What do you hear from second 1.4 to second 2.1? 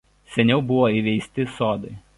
sodai.